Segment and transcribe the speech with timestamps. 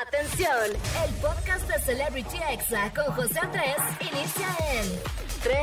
[0.00, 0.48] Atención,
[1.06, 4.88] el podcast de Celebrity Exa con José Andrés inicia en
[5.42, 5.54] 3,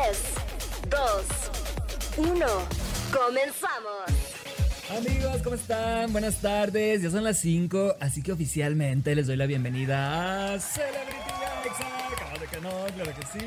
[0.87, 2.45] 2, 1.
[3.11, 4.05] Comenzamos.
[4.95, 6.11] Amigos, ¿cómo están?
[6.11, 11.33] Buenas tardes, ya son las 5, así que oficialmente les doy la bienvenida a Celebrity
[11.65, 11.98] Exa.
[12.57, 13.45] No, claro que sí.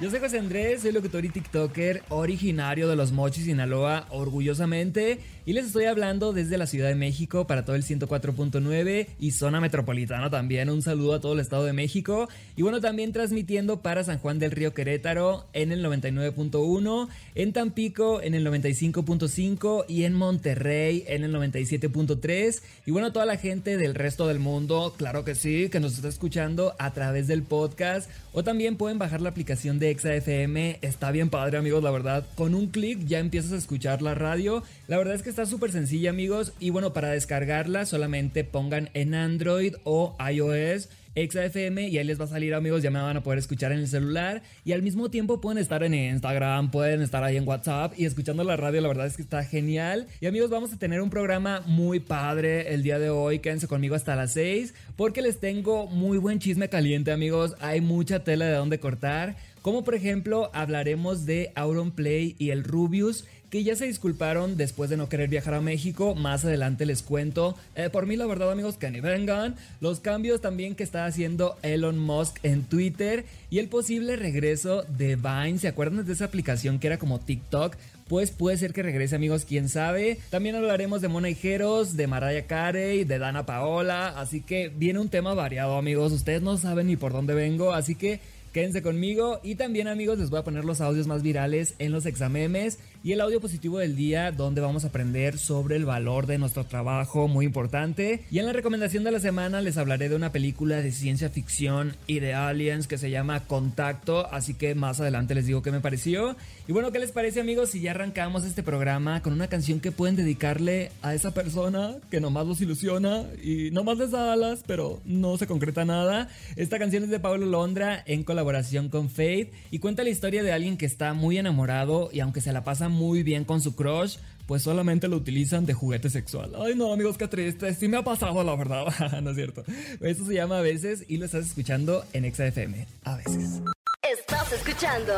[0.00, 5.20] Yo soy José Andrés, soy locutor y TikToker originario de Los Mochis, Sinaloa, orgullosamente.
[5.44, 9.60] Y les estoy hablando desde la Ciudad de México para todo el 104.9 y zona
[9.60, 10.70] metropolitana también.
[10.70, 12.28] Un saludo a todo el Estado de México.
[12.54, 18.20] Y bueno, también transmitiendo para San Juan del Río Querétaro en el 99.1, en Tampico
[18.22, 22.62] en el 95.5 y en Monterrey en el 97.3.
[22.86, 26.08] Y bueno, toda la gente del resto del mundo, claro que sí, que nos está
[26.08, 28.10] escuchando a través del podcast.
[28.38, 30.78] O también pueden bajar la aplicación de FM.
[30.80, 32.24] Está bien padre, amigos, la verdad.
[32.36, 34.62] Con un clic ya empiezas a escuchar la radio.
[34.86, 36.52] La verdad es que está súper sencilla, amigos.
[36.60, 42.24] Y bueno, para descargarla solamente pongan en Android o iOS FM y ahí les va
[42.24, 45.10] a salir amigos, ya me van a poder escuchar en el celular y al mismo
[45.10, 48.88] tiempo pueden estar en Instagram, pueden estar ahí en WhatsApp y escuchando la radio, la
[48.88, 50.06] verdad es que está genial.
[50.20, 53.94] Y amigos, vamos a tener un programa muy padre el día de hoy, quédense conmigo
[53.94, 58.54] hasta las 6 porque les tengo muy buen chisme caliente amigos, hay mucha tela de
[58.54, 59.36] dónde cortar.
[59.62, 64.90] Como por ejemplo hablaremos de Auron Play y el Rubius que ya se disculparon después
[64.90, 66.14] de no querer viajar a México.
[66.14, 67.56] Más adelante les cuento.
[67.76, 69.56] Eh, por mí, la verdad, amigos, que ni vengan.
[69.80, 75.16] Los cambios también que está haciendo Elon Musk en Twitter y el posible regreso de
[75.16, 75.58] Vine.
[75.58, 77.76] ¿Se acuerdan de esa aplicación que era como TikTok?
[78.08, 80.18] Pues puede ser que regrese, amigos, quién sabe.
[80.30, 84.08] También hablaremos de Mona Ijeros, de Mariah Carey, de Dana Paola.
[84.18, 86.12] Así que viene un tema variado, amigos.
[86.12, 87.72] Ustedes no saben ni por dónde vengo.
[87.72, 88.20] Así que
[88.52, 92.06] Quédense conmigo y también amigos les voy a poner los audios más virales en los
[92.06, 96.38] examemes y el audio positivo del día donde vamos a aprender sobre el valor de
[96.38, 98.24] nuestro trabajo, muy importante.
[98.30, 101.94] Y en la recomendación de la semana les hablaré de una película de ciencia ficción
[102.06, 105.80] y de aliens que se llama Contacto, así que más adelante les digo qué me
[105.80, 106.36] pareció.
[106.66, 109.92] Y bueno, ¿qué les parece amigos si ya arrancamos este programa con una canción que
[109.92, 115.00] pueden dedicarle a esa persona que nomás los ilusiona y nomás les da alas, pero
[115.04, 116.28] no se concreta nada?
[116.56, 120.52] Esta canción es de Pablo Londra en colaboración con Faith y cuenta la historia de
[120.52, 124.16] alguien que está muy enamorado y aunque se la pasa muy bien con su crush,
[124.46, 126.52] pues solamente lo utilizan de juguete sexual.
[126.58, 128.86] Ay no amigos, qué triste, sí me ha pasado la verdad,
[129.22, 129.64] no es cierto.
[130.00, 133.62] Eso se llama a veces y lo estás escuchando en XFM, a veces.
[134.02, 135.12] Estás escuchando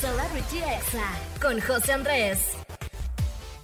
[0.00, 2.38] Celebrity Exa con José Andrés.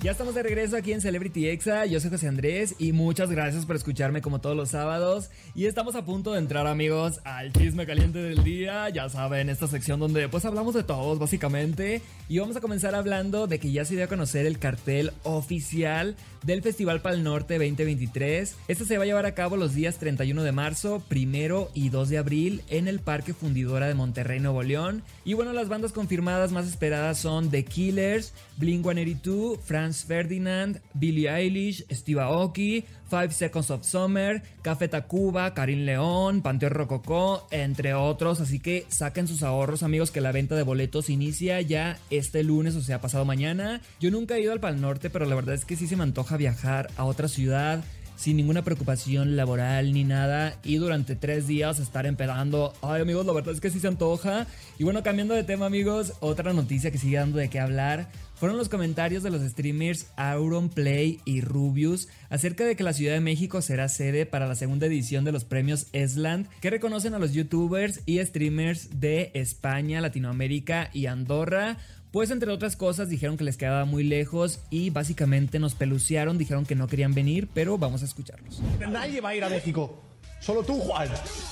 [0.03, 1.87] Ya estamos de regreso aquí en Celebrity Exa.
[1.87, 5.31] Yo soy José Andrés y muchas gracias por escucharme como todos los sábados.
[5.55, 8.91] Y estamos a punto de entrar, amigos, al chisme caliente del día.
[8.91, 12.03] Ya saben, esta sección donde pues hablamos de todos, básicamente.
[12.29, 16.15] Y vamos a comenzar hablando de que ya se dio a conocer el cartel oficial
[16.43, 18.55] del Festival Pal Norte 2023.
[18.69, 22.09] Este se va a llevar a cabo los días 31 de marzo, 1 y 2
[22.09, 25.03] de abril en el Parque Fundidora de Monterrey, Nuevo León.
[25.25, 31.29] Y bueno, las bandas confirmadas más esperadas son The Killers, Blink 182, Franz Ferdinand, Billie
[31.29, 38.41] Eilish, Steve Aoki, Five Seconds of Summer, Café Tacuba, Karim León, Panteón Rococó, entre otros.
[38.41, 42.75] Así que saquen sus ahorros, amigos, que la venta de boletos inicia ya este lunes,
[42.75, 43.81] o sea, pasado mañana.
[44.01, 46.03] Yo nunca he ido al Pal Norte, pero la verdad es que sí se me
[46.03, 47.85] antoja viajar a otra ciudad
[48.17, 52.73] sin ninguna preocupación laboral ni nada y durante tres días estar empedando.
[52.83, 54.47] Ay amigos, la verdad es que sí se antoja.
[54.79, 58.59] Y bueno, cambiando de tema amigos, otra noticia que sigue dando de qué hablar fueron
[58.59, 63.21] los comentarios de los streamers Auron Play y Rubius acerca de que la Ciudad de
[63.21, 67.33] México será sede para la segunda edición de los premios Esland, que reconocen a los
[67.33, 71.79] youtubers y streamers de España, Latinoamérica y Andorra.
[72.13, 76.67] Pues entre otras cosas dijeron que les quedaba muy lejos y básicamente nos pelucearon, dijeron
[76.67, 78.63] que no querían venir, pero vamos a escucharlos.
[78.79, 80.03] Nadie va a ir a México,
[80.41, 81.09] solo tú, Juan.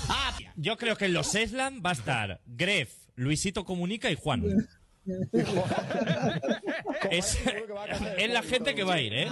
[0.08, 4.44] Ah, yo creo que en los Esland va a estar Gref, Luisito Comunica y Juan.
[7.10, 7.38] es,
[8.30, 9.28] la gente que va a ir, ¿eh?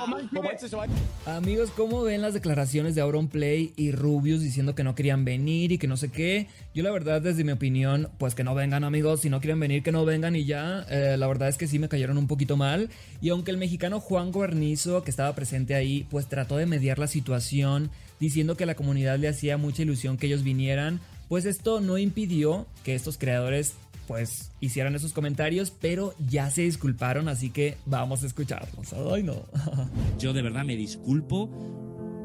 [1.27, 5.73] Amigos, ¿cómo ven las declaraciones de Auron Play y Rubius diciendo que no querían venir
[5.73, 6.49] y que no sé qué?
[6.75, 9.83] Yo la verdad, desde mi opinión, pues que no vengan amigos, si no quieren venir,
[9.83, 10.85] que no vengan y ya.
[10.91, 12.91] Eh, la verdad es que sí me cayeron un poquito mal.
[13.21, 17.07] Y aunque el mexicano Juan Guarnizo, que estaba presente ahí, pues trató de mediar la
[17.07, 17.91] situación,
[18.21, 21.97] diciendo que a la comunidad le hacía mucha ilusión que ellos vinieran, pues esto no
[21.97, 23.75] impidió que estos creadores
[24.13, 28.93] pues hicieran esos comentarios, pero ya se disculparon, así que vamos a escucharlos.
[28.93, 29.37] Ay, no.
[30.19, 31.49] Yo de verdad me disculpo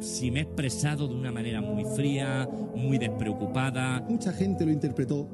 [0.02, 2.46] si me he expresado de una manera muy fría,
[2.76, 4.02] muy despreocupada.
[4.02, 5.30] Mucha gente lo interpretó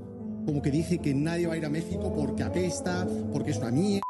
[0.46, 3.72] como que dije que nadie va a ir a México porque apesta, porque es una
[3.72, 4.04] mierda,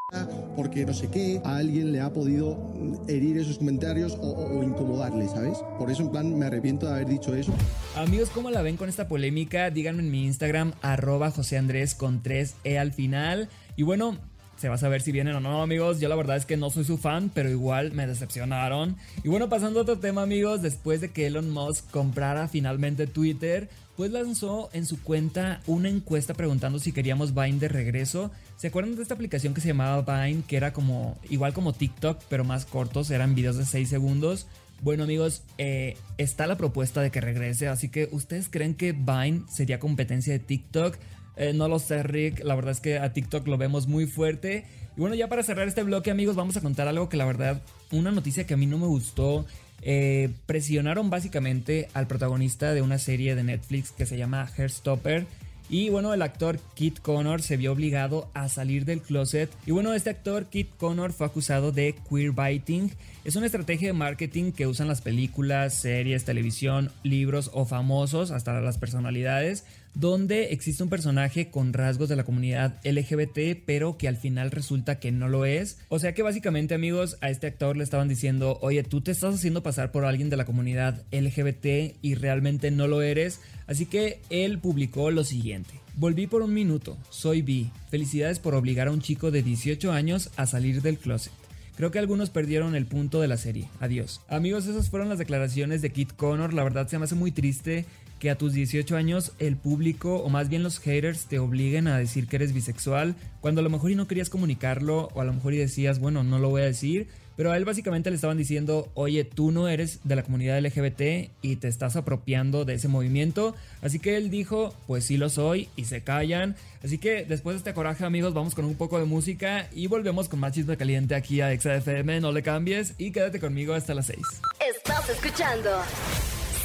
[0.56, 5.28] porque no sé qué, a alguien le ha podido mm, herir esos comentarios o, incomodarle,
[5.28, 5.58] ¿sabes?
[5.78, 7.54] Por eso en plan me arrepiento de haber dicho eso.
[7.96, 9.70] Amigos, ¿cómo la ven con esta polémica?
[9.70, 13.50] Díganme en mi Instagram, arroba José Andrés con 3E al final.
[13.76, 14.18] Y bueno,
[14.64, 16.00] se va a saber si vienen o no, amigos.
[16.00, 18.96] Yo la verdad es que no soy su fan, pero igual me decepcionaron.
[19.22, 23.68] Y bueno, pasando a otro tema, amigos, después de que Elon Musk comprara finalmente Twitter,
[23.98, 28.32] pues lanzó en su cuenta una encuesta preguntando si queríamos Vine de regreso.
[28.56, 30.44] ¿Se acuerdan de esta aplicación que se llamaba Vine?
[30.48, 34.48] Que era como, igual como TikTok, pero más cortos, eran videos de 6 segundos.
[34.82, 39.44] Bueno amigos, eh, está la propuesta de que regrese, así que ¿ustedes creen que Vine
[39.50, 40.96] sería competencia de TikTok?
[41.36, 44.66] Eh, no lo sé Rick, la verdad es que a TikTok lo vemos muy fuerte.
[44.96, 47.62] Y bueno, ya para cerrar este bloque amigos, vamos a contar algo que la verdad,
[47.92, 49.46] una noticia que a mí no me gustó.
[49.82, 55.26] Eh, presionaron básicamente al protagonista de una serie de Netflix que se llama Hairstopper.
[55.70, 59.50] Y bueno, el actor Kit Connor se vio obligado a salir del closet.
[59.66, 62.92] Y bueno, este actor Kit Connor fue acusado de queerbiting.
[63.24, 68.60] Es una estrategia de marketing que usan las películas, series, televisión, libros o famosos, hasta
[68.62, 74.18] las personalidades, donde existe un personaje con rasgos de la comunidad LGBT, pero que al
[74.18, 75.78] final resulta que no lo es.
[75.90, 79.36] O sea que básicamente, amigos, a este actor le estaban diciendo, oye, tú te estás
[79.36, 83.40] haciendo pasar por alguien de la comunidad LGBT y realmente no lo eres.
[83.68, 85.74] Así que él publicó lo siguiente.
[85.96, 87.70] Volví por un minuto, soy bi.
[87.92, 91.32] Felicidades por obligar a un chico de 18 años a salir del closet.
[91.76, 93.68] Creo que algunos perdieron el punto de la serie.
[93.80, 94.22] Adiós.
[94.28, 96.54] Amigos, esas fueron las declaraciones de Kit Connor.
[96.54, 97.86] La verdad se me hace muy triste
[98.24, 101.98] que a tus 18 años el público o más bien los haters te obliguen a
[101.98, 105.34] decir que eres bisexual cuando a lo mejor y no querías comunicarlo o a lo
[105.34, 107.10] mejor y decías, bueno, no lo voy a decir.
[107.36, 111.32] Pero a él básicamente le estaban diciendo, oye, tú no eres de la comunidad LGBT
[111.42, 113.56] y te estás apropiando de ese movimiento.
[113.82, 116.56] Así que él dijo, pues sí lo soy y se callan.
[116.82, 120.30] Así que después de este coraje amigos, vamos con un poco de música y volvemos
[120.30, 122.22] con más caliente aquí a XFM.
[122.22, 124.20] No le cambies y quédate conmigo hasta las 6.
[124.66, 125.72] Estás escuchando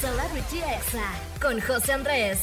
[0.00, 1.12] Celebrity Exa
[1.42, 2.38] con José Andrés.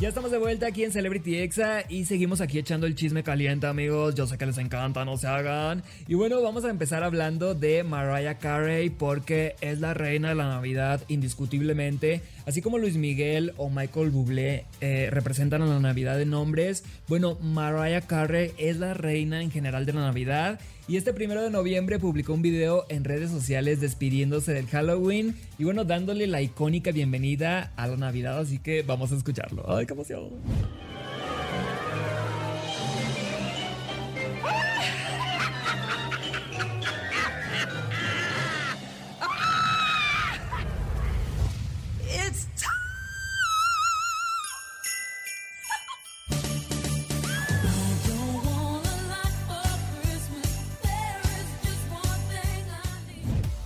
[0.00, 3.66] Ya estamos de vuelta aquí en Celebrity Exa y seguimos aquí echando el chisme caliente,
[3.66, 4.14] amigos.
[4.14, 5.84] Yo sé que les encanta, no se hagan.
[6.08, 10.48] Y bueno, vamos a empezar hablando de Mariah Carey porque es la reina de la
[10.48, 12.22] Navidad indiscutiblemente.
[12.46, 17.38] Así como Luis Miguel o Michael Bublé eh, representan a la Navidad en nombres, bueno,
[17.40, 20.58] Mariah Carey es la reina en general de la Navidad.
[20.88, 25.64] Y este primero de noviembre publicó un video en redes sociales despidiéndose del Halloween y
[25.64, 29.64] bueno, dándole la icónica bienvenida a la Navidad, así que vamos a escucharlo.
[29.72, 30.30] ¡Ay, qué emoción!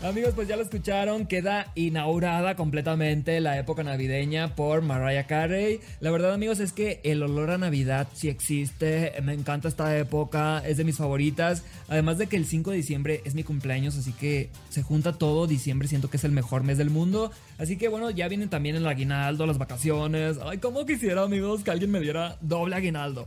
[0.06, 5.80] Amigos, pues ya lo escucharon, queda inaugurada completamente la época navideña por Mariah Carey.
[5.98, 10.62] La verdad, amigos, es que el olor a Navidad sí existe, me encanta esta época,
[10.64, 11.64] es de mis favoritas.
[11.88, 15.48] Además de que el 5 de diciembre es mi cumpleaños, así que se junta todo,
[15.48, 17.32] diciembre siento que es el mejor mes del mundo.
[17.58, 20.38] Así que bueno, ya vienen también el aguinaldo, las vacaciones.
[20.40, 23.26] Ay, cómo quisiera, amigos, que alguien me diera doble aguinaldo.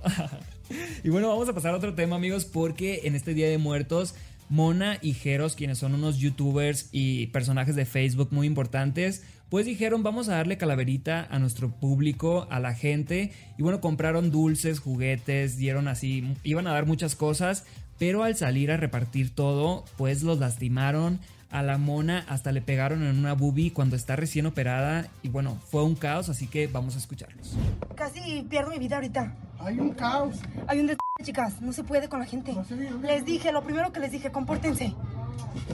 [1.03, 4.15] y bueno, vamos a pasar a otro tema, amigos, porque en este Día de Muertos
[4.49, 10.03] Mona y Jeros, quienes son unos youtubers y personajes de Facebook muy importantes, pues dijeron
[10.03, 13.31] vamos a darle calaverita a nuestro público, a la gente.
[13.57, 17.65] Y bueno, compraron dulces, juguetes, dieron así, iban a dar muchas cosas,
[17.97, 21.19] pero al salir a repartir todo, pues los lastimaron.
[21.51, 25.57] A la mona hasta le pegaron en una boobie cuando está recién operada y bueno,
[25.71, 27.55] fue un caos, así que vamos a escucharlos.
[27.95, 29.35] Casi pierdo mi vida ahorita.
[29.59, 30.35] Hay un caos.
[30.67, 30.97] Hay un des...
[31.23, 32.55] chicas, no se puede con la gente.
[33.03, 34.93] Les dije, lo primero que les dije, compórtense.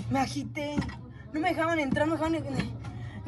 [0.09, 0.75] Me agité.
[1.33, 2.45] No me dejaban entrar, no me dejaban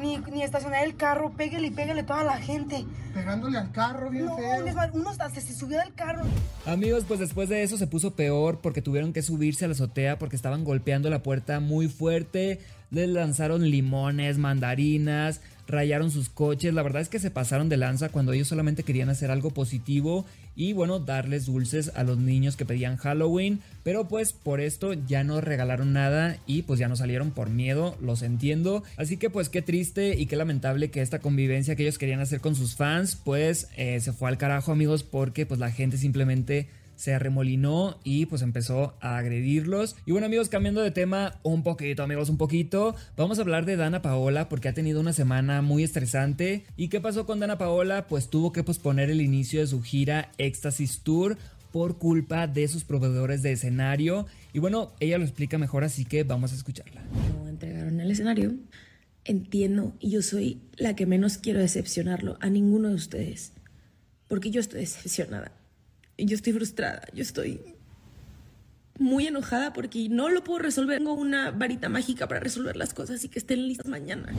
[0.00, 1.30] ni, ni, ni estacionar el carro.
[1.36, 2.84] Pégale y pégale a toda la gente.
[3.14, 6.22] Pegándole al carro, bien No, les va- uno hasta se, se subió del carro.
[6.66, 10.18] Amigos, pues después de eso se puso peor porque tuvieron que subirse a la azotea
[10.18, 12.60] porque estaban golpeando la puerta muy fuerte.
[12.90, 16.74] Les lanzaron limones, mandarinas, rayaron sus coches.
[16.74, 20.24] La verdad es que se pasaron de lanza cuando ellos solamente querían hacer algo positivo
[20.56, 23.60] y bueno, darles dulces a los niños que pedían Halloween.
[23.84, 27.96] Pero pues por esto ya no regalaron nada y pues ya no salieron por miedo,
[28.00, 28.82] los entiendo.
[28.96, 32.40] Así que pues qué triste y qué lamentable que esta convivencia que ellos querían hacer
[32.40, 36.68] con sus fans pues eh, se fue al carajo amigos porque pues la gente simplemente
[36.98, 39.94] se arremolinó y pues empezó a agredirlos.
[40.04, 43.76] Y bueno amigos, cambiando de tema un poquito amigos, un poquito, vamos a hablar de
[43.76, 46.64] Dana Paola porque ha tenido una semana muy estresante.
[46.76, 48.08] ¿Y qué pasó con Dana Paola?
[48.08, 51.38] Pues tuvo que posponer el inicio de su gira Éxtasis Tour
[51.70, 54.26] por culpa de sus proveedores de escenario.
[54.52, 57.04] Y bueno, ella lo explica mejor, así que vamos a escucharla.
[57.32, 58.54] No entregaron el escenario.
[59.24, 63.52] Entiendo y yo soy la que menos quiero decepcionarlo a ninguno de ustedes.
[64.26, 65.52] Porque yo estoy decepcionada.
[66.18, 67.02] Yo estoy frustrada.
[67.14, 67.60] Yo estoy
[68.98, 70.98] muy enojada porque no lo puedo resolver.
[70.98, 74.32] Tengo una varita mágica para resolver las cosas y que estén listas mañana.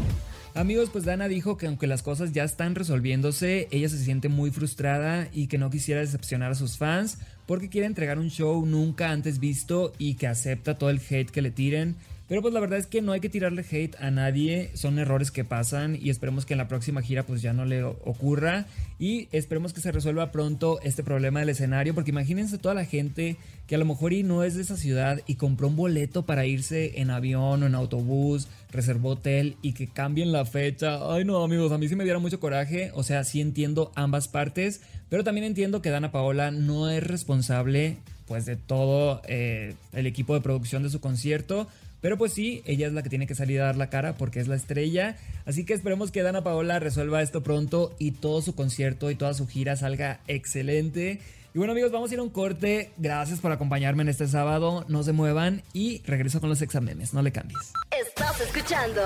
[0.54, 4.52] Amigos, pues Dana dijo que aunque las cosas ya están resolviéndose, ella se siente muy
[4.52, 9.12] frustrada y que no quisiera decepcionar a sus fans porque quiere entregar un show nunca
[9.12, 11.96] antes visto y que acepta todo el hate que le tiren.
[12.30, 15.32] Pero pues la verdad es que no hay que tirarle hate a nadie, son errores
[15.32, 18.68] que pasan y esperemos que en la próxima gira pues ya no le ocurra
[19.00, 23.36] y esperemos que se resuelva pronto este problema del escenario porque imagínense toda la gente
[23.66, 26.46] que a lo mejor y no es de esa ciudad y compró un boleto para
[26.46, 31.00] irse en avión o en autobús, reservó hotel y que cambien la fecha.
[31.12, 34.28] Ay no amigos, a mí sí me diera mucho coraje, o sea, sí entiendo ambas
[34.28, 40.06] partes, pero también entiendo que Dana Paola no es responsable pues de todo eh, el
[40.06, 41.68] equipo de producción de su concierto.
[42.02, 44.40] Pero pues sí, ella es la que tiene que salir a dar la cara porque
[44.40, 45.18] es la estrella.
[45.46, 49.34] Así que esperemos que Dana Paola resuelva esto pronto y todo su concierto y toda
[49.34, 51.20] su gira salga excelente.
[51.54, 52.92] Y bueno amigos, vamos a ir a un corte.
[52.98, 54.86] Gracias por acompañarme en este sábado.
[54.88, 57.14] No se muevan y regreso con los exámenes.
[57.14, 57.74] No le cambies.
[57.92, 59.02] Estás escuchando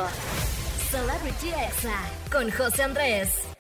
[0.92, 1.98] Celebrity Exa
[2.32, 3.53] con José Andrés.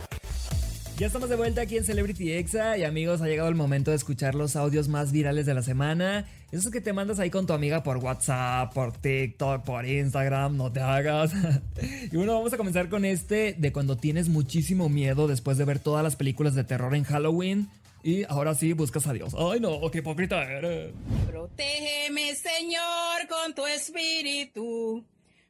[0.99, 3.97] Ya estamos de vuelta aquí en Celebrity Exa y amigos, ha llegado el momento de
[3.97, 6.29] escuchar los audios más virales de la semana.
[6.51, 10.71] Esos que te mandas ahí con tu amiga por WhatsApp, por TikTok, por Instagram, no
[10.71, 11.31] te hagas.
[12.11, 15.79] y bueno, vamos a comenzar con este de cuando tienes muchísimo miedo después de ver
[15.79, 17.69] todas las películas de terror en Halloween.
[18.03, 19.33] Y ahora sí buscas a Dios.
[19.35, 20.93] Ay no, qué hipócrita eres.
[21.25, 25.03] Protégeme, Señor, con tu espíritu.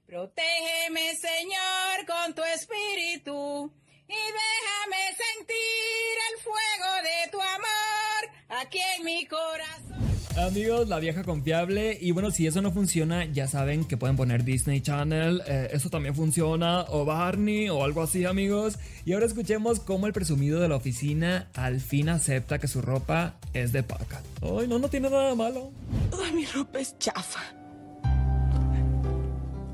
[0.05, 3.73] Protégeme, Señor, con tu espíritu
[4.07, 9.93] y déjame sentir el fuego de tu amor aquí en mi corazón.
[10.37, 11.95] Amigos, la vieja confiable.
[12.01, 15.43] Y bueno, si eso no funciona, ya saben que pueden poner Disney Channel.
[15.47, 16.85] Eh, eso también funciona.
[16.89, 18.79] O Barney o algo así, amigos.
[19.05, 23.35] Y ahora escuchemos cómo el presumido de la oficina al fin acepta que su ropa
[23.53, 24.23] es de paca.
[24.41, 25.71] Ay, no, no tiene nada de malo.
[26.09, 27.41] Toda mi ropa es chafa.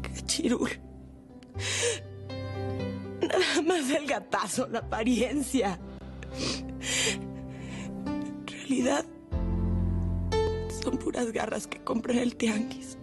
[0.03, 0.69] Qué chirul.
[3.70, 5.80] Más el gatazo, la apariencia.
[8.04, 9.06] En realidad,
[10.82, 12.98] son puras garras que compré en el tianguis.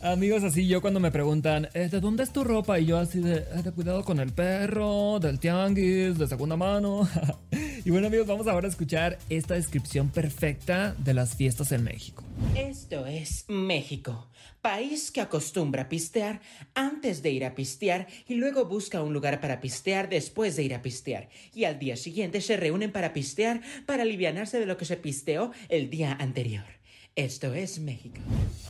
[0.00, 2.78] Amigos, así yo cuando me preguntan, eh, ¿de dónde es tu ropa?
[2.78, 7.06] Y yo así eh, de cuidado con el perro, del tianguis, de segunda mano.
[7.86, 12.24] y bueno amigos, vamos ahora a escuchar esta descripción perfecta de las fiestas en México.
[12.56, 14.28] Esto es México,
[14.60, 16.40] país que acostumbra a pistear
[16.74, 20.74] antes de ir a pistear y luego busca un lugar para pistear después de ir
[20.74, 21.28] a pistear.
[21.54, 25.52] Y al día siguiente se reúnen para pistear para alivianarse de lo que se pisteó
[25.68, 26.64] el día anterior.
[27.16, 28.20] Esto es México.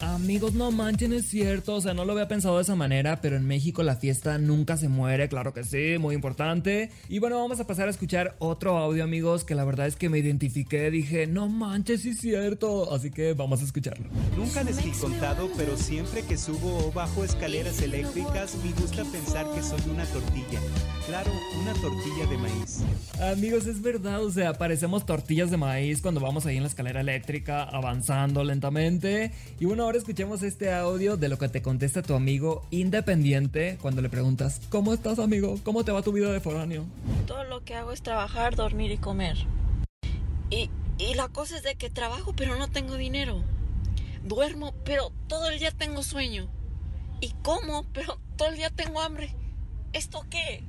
[0.00, 1.74] Amigos, no manchen, es cierto.
[1.74, 4.76] O sea, no lo había pensado de esa manera, pero en México la fiesta nunca
[4.76, 6.92] se muere, claro que sí, muy importante.
[7.08, 10.08] Y bueno, vamos a pasar a escuchar otro audio, amigos, que la verdad es que
[10.08, 10.92] me identifiqué.
[10.92, 12.94] Dije, no manches, sí es cierto.
[12.94, 14.06] Así que vamos a escucharlo.
[14.36, 19.52] Nunca les he contado, pero siempre que subo o bajo escaleras eléctricas, me gusta pensar
[19.56, 20.60] que soy una tortilla.
[21.08, 22.78] Claro, una tortilla de maíz.
[23.20, 27.00] Amigos, es verdad, o sea, parecemos tortillas de maíz cuando vamos ahí en la escalera
[27.00, 29.32] eléctrica avanzando lentamente.
[29.60, 34.02] Y bueno, ahora escuchemos este audio de lo que te contesta tu amigo independiente cuando
[34.02, 35.58] le preguntas, ¿cómo estás amigo?
[35.62, 36.84] ¿Cómo te va tu vida de foráneo?
[37.26, 39.36] Todo lo que hago es trabajar, dormir y comer.
[40.50, 43.42] Y, y la cosa es de que trabajo pero no tengo dinero.
[44.24, 46.48] Duermo pero todo el día tengo sueño.
[47.20, 49.34] Y como pero todo el día tengo hambre.
[49.92, 50.62] ¿Esto qué?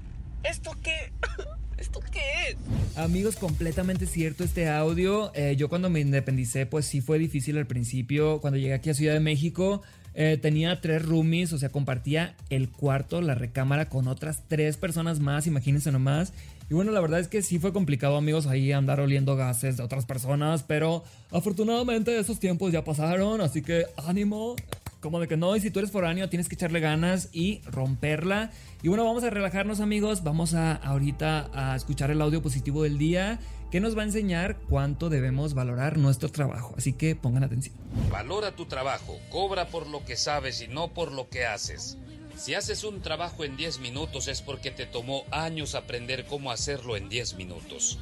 [0.44, 1.12] ¿Esto qué?
[1.78, 2.20] ¿Esto qué
[2.50, 2.98] es?
[2.98, 5.32] Amigos, completamente cierto este audio.
[5.36, 8.42] Eh, yo cuando me independicé, pues sí fue difícil al principio.
[8.42, 9.84] Cuando llegué aquí a Ciudad de México,
[10.16, 15.20] eh, tenía tres roomies, o sea, compartía el cuarto, la recámara con otras tres personas
[15.20, 16.34] más, imagínense nomás.
[16.72, 19.84] Y bueno, la verdad es que sí fue complicado, amigos, ahí andar oliendo gases de
[19.84, 24.56] otras personas, pero afortunadamente esos tiempos ya pasaron, así que ánimo.
[25.00, 28.52] Como de que no, y si tú eres foráneo tienes que echarle ganas y romperla.
[28.82, 32.98] Y bueno, vamos a relajarnos amigos, vamos a ahorita a escuchar el audio positivo del
[32.98, 33.40] día
[33.72, 36.74] que nos va a enseñar cuánto debemos valorar nuestro trabajo.
[36.78, 37.76] Así que pongan atención.
[38.10, 41.98] Valora tu trabajo, cobra por lo que sabes y no por lo que haces.
[42.38, 46.96] Si haces un trabajo en 10 minutos es porque te tomó años aprender cómo hacerlo
[46.96, 48.00] en 10 minutos.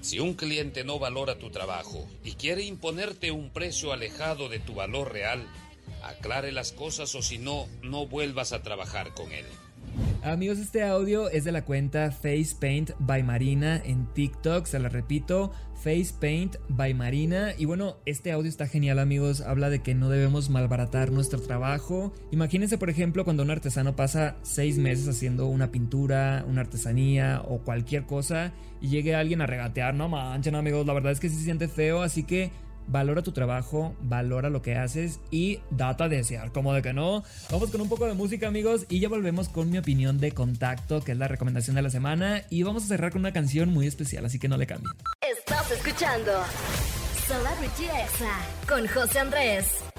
[0.00, 4.74] Si un cliente no valora tu trabajo y quiere imponerte un precio alejado de tu
[4.74, 5.46] valor real,
[6.08, 9.44] aclare las cosas o si no, no vuelvas a trabajar con él.
[10.22, 14.88] Amigos, este audio es de la cuenta Face Paint by Marina en TikTok, se la
[14.88, 17.52] repito, Face Paint by Marina.
[17.58, 22.14] Y bueno, este audio está genial amigos, habla de que no debemos malbaratar nuestro trabajo.
[22.30, 27.58] Imagínense por ejemplo cuando un artesano pasa seis meses haciendo una pintura, una artesanía o
[27.58, 31.42] cualquier cosa y llegue alguien a regatear, no manchen amigos, la verdad es que se
[31.42, 32.50] siente feo, así que
[32.86, 37.24] valora tu trabajo, valora lo que haces y data a desear, como de que no.
[37.50, 41.02] Vamos con un poco de música, amigos, y ya volvemos con mi opinión de contacto,
[41.02, 43.86] que es la recomendación de la semana, y vamos a cerrar con una canción muy
[43.86, 44.94] especial, así que no le cambien.
[45.20, 46.32] Estás escuchando
[47.26, 48.38] Celebrity Exa
[48.68, 49.93] con José Andrés.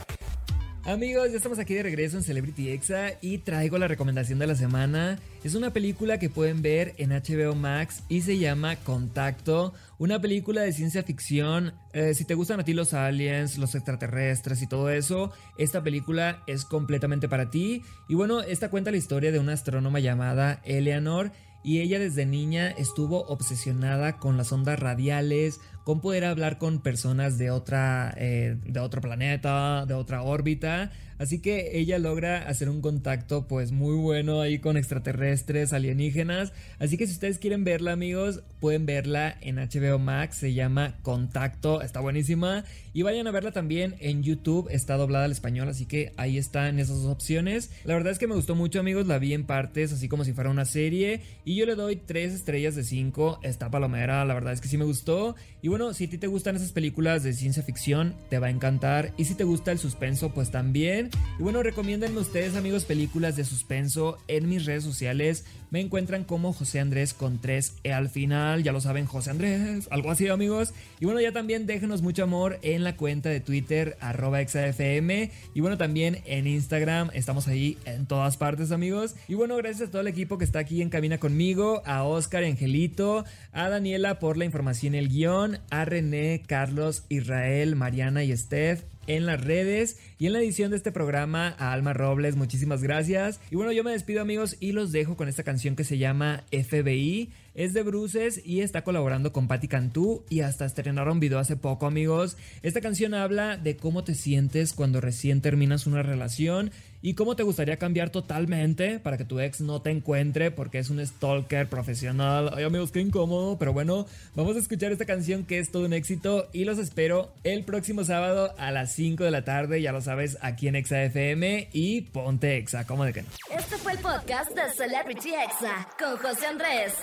[0.88, 4.54] Amigos, ya estamos aquí de regreso en Celebrity Exa y traigo la recomendación de la
[4.54, 5.18] semana.
[5.44, 10.62] Es una película que pueden ver en HBO Max y se llama Contacto, una película
[10.62, 11.74] de ciencia ficción.
[11.94, 16.44] Eh, si te gustan a ti los aliens, los extraterrestres y todo eso, esta película
[16.46, 17.82] es completamente para ti.
[18.08, 21.32] Y bueno, esta cuenta la historia de una astrónoma llamada Eleanor
[21.64, 27.38] y ella desde niña estuvo obsesionada con las ondas radiales, con poder hablar con personas
[27.38, 30.92] de otra eh, de otro planeta, de otra órbita.
[31.18, 36.52] Así que ella logra hacer un contacto pues muy bueno ahí con extraterrestres, alienígenas.
[36.78, 41.82] Así que si ustedes quieren verla amigos, pueden verla en HBO Max, se llama Contacto,
[41.82, 42.66] está buenísima.
[42.94, 46.80] Y vayan a verla también en YouTube, está doblada al español, así que ahí están
[46.80, 47.72] esas dos opciones.
[47.86, 50.34] La verdad es que me gustó mucho amigos, la vi en partes, así como si
[50.34, 51.22] fuera una serie.
[51.46, 54.78] Y yo le doy 3 estrellas de 5, está palomera, la verdad es que sí
[54.78, 55.36] me gustó.
[55.62, 58.50] Y bueno, si a ti te gustan esas películas de ciencia ficción, te va a
[58.50, 59.12] encantar.
[59.18, 61.10] Y si te gusta el suspenso, pues también.
[61.38, 65.44] Y bueno, recomiéndenme ustedes, amigos, películas de suspenso en mis redes sociales.
[65.72, 68.64] Me encuentran como José Andrés con 3 E al final.
[68.64, 69.90] Ya lo saben, José Andrés.
[69.92, 70.74] Algo así, amigos.
[71.02, 75.30] Y bueno, ya también déjenos mucho amor en la cuenta de Twitter, arroba exafm.
[75.54, 77.10] Y bueno, también en Instagram.
[77.14, 79.16] Estamos ahí en todas partes, amigos.
[79.28, 81.82] Y bueno, gracias a todo el equipo que está aquí en cabina conmigo.
[81.86, 83.26] A Oscar, Angelito.
[83.52, 85.60] A Daniela por la información y el guion.
[85.70, 90.78] A René, Carlos, Israel, Mariana y Steph en las redes y en la edición de
[90.78, 93.40] este programa a Alma Robles, muchísimas gracias.
[93.52, 96.44] Y bueno, yo me despido amigos y los dejo con esta canción que se llama
[96.52, 97.30] FBI.
[97.54, 101.86] Es de Bruces y está colaborando con Patti Cantú y hasta estrenaron video hace poco
[101.86, 102.38] amigos.
[102.64, 106.72] Esta canción habla de cómo te sientes cuando recién terminas una relación
[107.06, 110.90] y cómo te gustaría cambiar totalmente para que tu ex no te encuentre porque es
[110.90, 112.50] un stalker profesional.
[112.56, 115.94] Ay amigos, qué incómodo, pero bueno, vamos a escuchar esta canción que es todo un
[115.94, 120.02] éxito y los espero el próximo sábado a las 5 de la tarde, ya lo
[120.02, 123.30] sabes, aquí en Exa FM y ponte Exa, ¿cómo de que no?
[123.56, 126.96] Este fue el podcast de Celebrity Exa con José Andrés.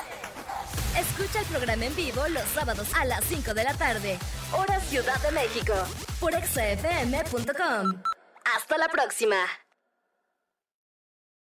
[0.99, 4.19] Escucha el programa en vivo los sábados a las 5 de la tarde,
[4.53, 5.75] hora Ciudad de México,
[6.19, 8.03] por exafm.com.
[8.57, 9.37] Hasta la próxima.